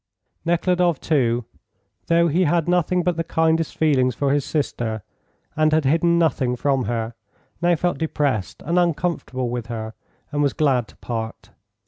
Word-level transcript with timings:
Nekhludoff, 0.45 0.99
too, 0.99 1.45
though 2.07 2.27
he 2.27 2.45
had 2.45 2.67
nothing 2.67 3.03
but 3.03 3.17
the 3.17 3.23
kindest 3.23 3.77
feelings 3.77 4.15
for 4.15 4.33
his 4.33 4.43
sister, 4.43 5.03
and 5.55 5.71
had 5.73 5.85
hidden 5.85 6.17
nothing 6.17 6.55
from 6.55 6.85
her, 6.85 7.13
now 7.61 7.75
felt 7.75 7.99
depressed 7.99 8.63
and 8.65 8.79
uncomfortable 8.79 9.51
with 9.51 9.67
her, 9.67 9.93
and 10.31 10.41
was 10.41 10.53
glad 10.53 10.87
to 10.87 10.95
part. 10.95 11.51